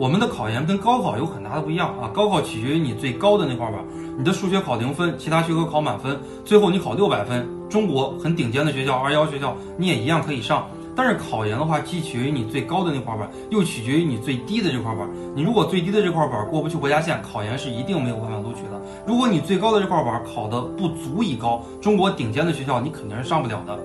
[0.00, 3.84] 我们的考研跟高考有很大的不一样啊，高考取决于你最高的那块板，
[4.16, 10.66] 你的数学考零分，其他学科考满分，最后你考六百分，中国很顶尖的学校，二幺学校你也一样可以上。
[10.96, 15.06] 但是考研的话，既取决于你最高的那块板，又取决于你最低的这块板。
[15.34, 18.80] 你如果最低的这块板过不去国家线，考研是一定没有办法录取的。
[19.06, 23.78] 如果你最高的这块板考的不足以高，中国顶尖的学校你肯定是上不了的。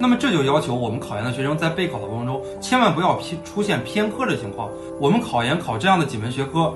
[0.00, 4.70] 那么这就要求我们考研的学生在备考的过程中，千万不要偏出现偏科的情况。
[5.00, 6.72] 我们考研考这样的几门学科。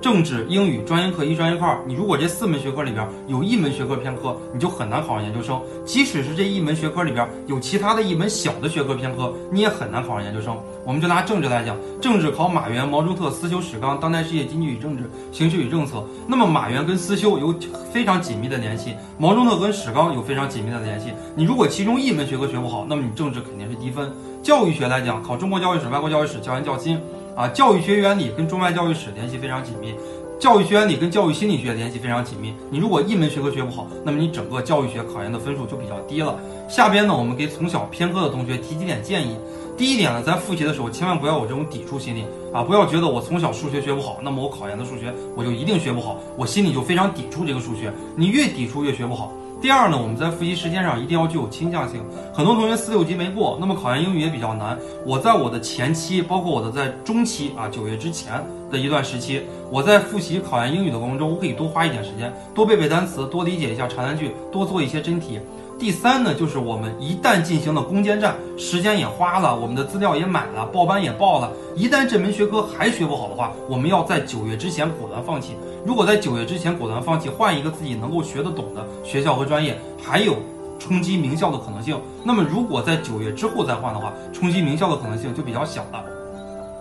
[0.00, 5.60] 政治、英语专业课一、专业课二，你如果这四门学科里边有一门学科偏科，你就很难考上研究生。
[5.84, 10.56] 即使是这一门学科里边有其他的一门小的学科偏科，你也很难考上研究生。
[10.86, 16.02] 我们就拿政治来讲，政治考马原、毛中特、思修、史纲、当代世界经济与政治、形势与政策。
[16.26, 17.54] 那么马原跟思修有
[17.92, 21.08] 非常紧密的联系，毛中特跟史纲有非常紧密的联系。
[21.36, 24.10] 你如果其中一门学科学不好，那么你政治肯定是低分。
[24.42, 26.98] 教育学来讲，考中国教育史、外国教育史、教研教心。
[27.36, 29.94] 啊，教育学原理跟中外教育史联系非常紧密，
[30.38, 32.54] 教育学原理跟教育心理学联系非常紧密。
[32.70, 36.38] 你如果一门学科学不好，那么你整个教育学考研的分数就比较低了。
[36.68, 39.36] 下边呢，我们给从小偏科的同学提几点建议。
[39.78, 47.90] 第一点呢，咱复习的时候千万不要有这种抵触心理啊，不要觉得我从小数学学不好，那么我考研的数学我就一定学不好，我心里就非常抵触这个数学。
[48.14, 49.32] 你越抵触越学不好。
[49.60, 52.00] 第二呢，我们在复习时间上一定要具有倾向性。
[52.32, 54.78] 很多同学四六级没过，那么考研英语也比较难。
[55.04, 65.38] 我在我的前期，包括我的在中期啊，九月之前的一段时期，我在复习考研英语的过程中，我可以多花一点时间，多背背单词，多理解一下长难句，多做一些真题。
[65.80, 71.50] 第三呢，就是我们一旦进行了攻坚战，时间也花了，我们的资料也买了，报班也报了。
[71.74, 75.56] 一旦这门学科还学不好的话，我们要在九月之前果断放弃。
[75.86, 80.36] 如果在九月之前果断放弃，换一个自己能够学得懂的学校和专业，还有
[80.78, 81.98] 冲击名校的可能性。
[82.22, 86.04] 那么如果在九月之后再换的话，冲击名校的可能性就比较小了。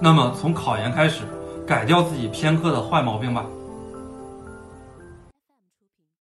[0.00, 1.24] 那么从考研开始，
[1.66, 3.44] 改掉自己偏科的坏毛病吧。